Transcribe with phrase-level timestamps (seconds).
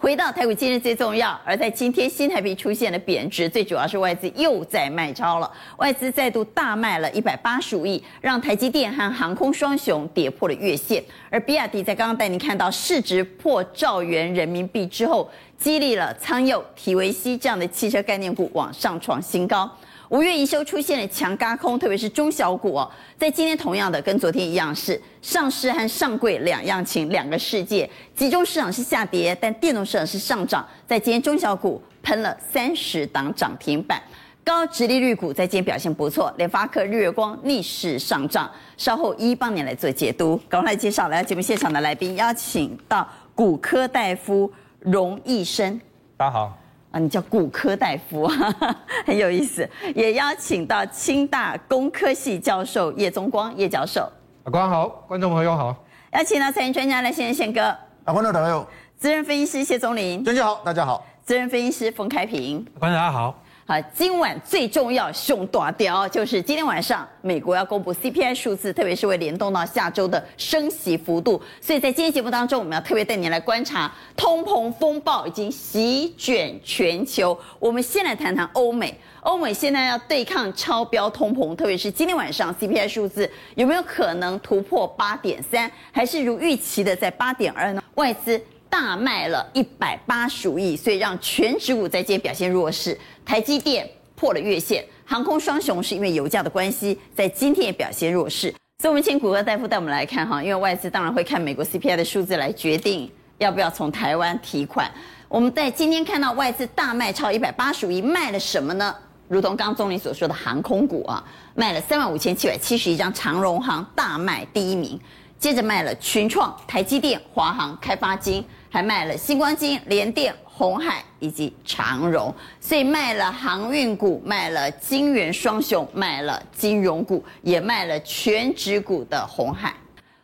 [0.00, 11.04] 回到台股今日最重要，而在今天新台币出现了贬值，最主要是外资又在卖超了，外资再度大卖了一百八十五亿，让台积电和航空双雄跌破了月线。
[11.28, 19.70] 而比亚迪在刚刚带您看到市值破兆元人民币之后，激励了苍佑、体维西这样的汽车概念股往上创新高。
[20.10, 27.88] 五月营收出现了强嘎空，特别是中小股哦，在今天同样的跟昨天一样，是上市和上柜两样情，两个世界。
[28.16, 30.66] 集中市场是下跌，但电动市场是上涨。
[30.84, 34.02] 在今天中小股喷了三十档涨停板，
[34.42, 38.50] 高殖利率股在今天表现不错，联发科、日月光逆势上涨。
[38.76, 40.36] 稍后一一帮您来做解读。
[40.48, 45.80] 赶快来介绍来到节目现场的来宾，邀请到骨科大夫荣义生，
[46.16, 46.58] 大家好。
[46.90, 48.26] 啊，你叫骨科大夫，
[49.06, 49.68] 很有意思。
[49.94, 54.10] 也邀请到清大工科系教授叶宗光叶教授。
[54.44, 55.76] 阿光好，观众朋友好。
[56.12, 57.62] 邀请到财经专家来先生宪哥。
[58.04, 58.66] 啊，观众朋友。
[58.96, 60.24] 资深分析师谢宗林。
[60.24, 61.06] 专家好，大家好。
[61.22, 62.64] 资深分析师冯开平。
[62.78, 63.40] 观众大家好。
[63.70, 77.38] 啊，今晚最重要、凶大条就是今天晚上美国要公布 CPI 数字，特别是会联动到下周的升息幅度，所以在今天节目当中，我们要特别带您来观察通膨风暴已经席卷全球。
[77.60, 87.80] 我们先来谈谈欧美，欧美现在要对抗超标通膨，特别是今天晚上 CPI 数字有没有可能突破八点三，还是如预期的在八点二呢？
[87.94, 88.42] 外资。
[88.70, 92.96] 大卖了一百八十五亿，所以让全指股在今天表现弱势。
[93.24, 98.54] 台积电破了月线，航空双雄是因为油价的关系，在今天也表现弱势。
[98.78, 104.90] 所以，我们请股科大夫带我们来看哈，因为外资当然会看美国 CPI 的数字来决定要不要从台湾提款。
[105.28, 108.94] 我们在今天看到外资大卖超一百八十五亿，卖了什么呢？
[109.28, 111.22] 如同刚刚宗林所说的航空股啊，
[111.54, 114.98] 卖了三万五千七百七十一张，长荣航大卖第一名，
[115.38, 118.44] 接着卖了群创、台积电、华航、开发金。
[118.70, 129.74] 还卖了新光金、联电、红海以及长荣，所以卖了航运股，卖了晶圆双雄，卖了金融股，也卖了全指股的红海。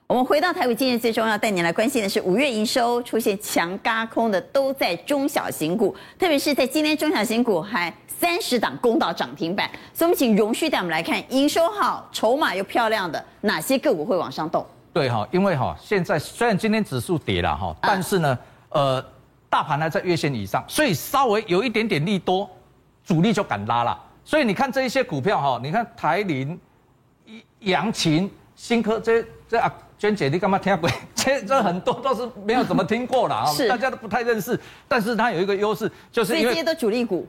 [0.06, 9.68] 我们回到台股，今日最重要带您来关心的是五月营收出现强嘎空的都在中小型股，特别是在今天中小型股还三十档攻到涨停板。
[9.92, 14.64] 所以我们请荣旭带我们来看营收好、筹码又漂亮的哪些个股会往上动。
[14.96, 18.38] 对哈，因为哈，现在虽然今天指数跌了哈，但是呢，
[18.70, 19.04] 呃，
[19.50, 22.48] 大盘还在月线以上，所以稍微有一点点利多，
[23.04, 24.02] 主力就敢拉了。
[24.24, 26.58] 所以你看这一些股票哈，你看台林、
[27.58, 30.90] 阳勤、新科这这啊，娟姐你干嘛听鬼？
[31.14, 34.58] 这这很多都是没有怎么听过了啊， 大家都不太认识。
[34.88, 37.28] 但是它有一个优势，就是因为这些都主力股，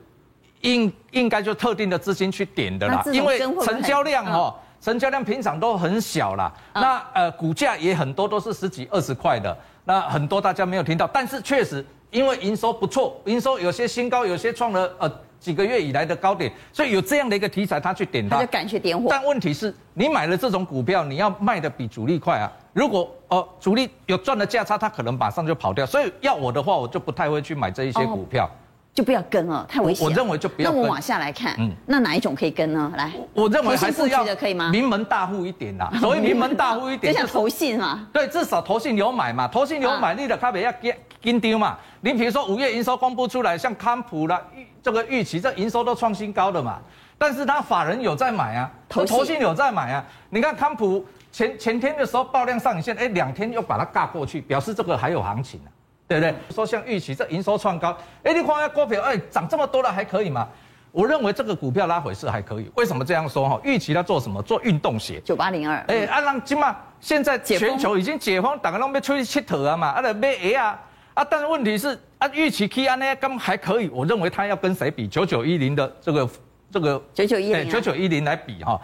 [0.62, 4.56] 应应该就特定的资金去点的啦，因为成交量哈。
[4.80, 19.08] 成交量平常都很小啦，那呃股价也很多都是十几二十块的，那很多大家没有听到，但是确实因为营收不错，营收有些新高，有些创了呃几个月以来的高点，所以有这样的一个题材，他去点它，他就敢去点火。
[19.10, 22.52] 但问题是，你买了这种股票，你要卖的比主力快啊。
[22.74, 25.86] 如果呃主力有赚的价差，他可能马上就跑掉。
[25.86, 28.46] 所以要我的话，我就不太会去买这一些股票。
[28.46, 28.50] 哦
[28.98, 30.04] 就不要跟了，太危险。
[30.04, 30.82] 我认为就不要跟。
[30.82, 32.92] 那我往下来看，嗯，那哪一种可以跟呢？
[32.98, 34.72] 来，我认为还是要的可以吗？
[34.72, 38.08] 名门大户一点啦，所谓名门大户一点， 就像投信嘛。
[38.12, 40.92] 对，至少投信有买嘛，投信有买，你的咖啡要跟
[41.22, 41.78] 跟丢嘛。
[42.02, 44.42] 你比如说五月营收公布出来，像康普啦，
[44.82, 46.80] 这个预期这营收都创新高的嘛，
[47.20, 50.04] 但是他法人有在买啊，投投信有在买啊。
[50.32, 55.70] 你看康普前前天的时候爆量上影线，哎，两天又把它尬过去，表示这个还有行情啊。
[56.08, 56.34] 对不对？
[56.56, 60.48] 说像预期这营收创高，哎，你看下股票，哎，涨这么多了还可以吗？
[60.92, 62.72] 我认为这个股票拉回是还可以。
[62.76, 63.48] 为什么这样说？
[63.48, 64.42] 哈，预期它做什么？
[64.42, 65.22] 做运动鞋。
[65.24, 65.78] 九八零二。
[65.88, 70.80] 哎，啊，让今嘛，现在全球已经解封，大家都要出去吃头啊嘛，啊，来买鞋啊，
[71.14, 73.90] 啊，但是问题是，啊，预期 K 安呢，刚还可以。
[73.90, 75.08] 我认为它要跟谁比？
[75.08, 76.30] 九九一零的这个
[76.72, 78.80] 这个九九一零，九九一零来比哈，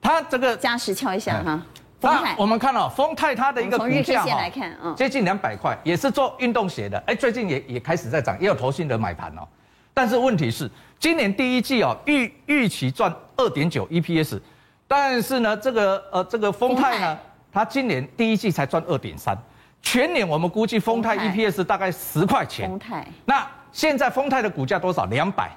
[0.00, 1.60] 它这个加时敲一下哈。
[2.00, 7.02] 那我们看到丰泰它的一个股价哈，接近两百块，也是做运动鞋的。
[7.06, 9.46] 哎，最近也也开始在涨，也有投信的买盘哦。
[9.92, 14.40] 但是问题是，今年第一季哦，预预期赚二点九 EPS，
[14.86, 17.18] 但是呢，这个呃这个丰泰呢，
[17.52, 19.36] 它今年第一季才赚二点三，
[19.82, 22.68] 全年我们估计丰泰 EPS 大概十块钱。
[22.68, 25.04] 丰泰，那现在丰泰的股价多少？
[25.06, 25.50] 两百。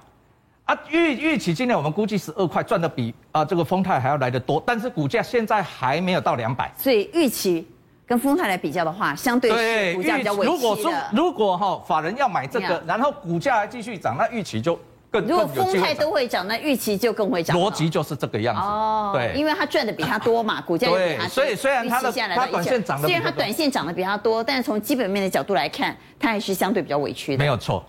[0.71, 7.68] 啊，预预期今年我们估计十二块赚的比啊这个丰泰还要来得多，但是股价现在还没有到两百，所以预期
[8.07, 10.47] 跟丰泰来比较的话，相对股价比较稳。
[10.47, 14.79] 如果说如果哈法人要买这个，然后股价还继续涨，那预期就
[15.12, 17.57] 更如果丰泰都会涨，那预期就更会涨。
[17.57, 18.62] 逻辑就是这个样子。
[18.62, 21.33] 哦，对，因为它赚的比它多嘛，股价也比它低。
[21.33, 27.38] 所以虽然它的它短线涨的，虽然它短线涨的比它多，但是从基本面的角度来看，它还是相对比较委屈的。
[27.38, 27.83] 没有错。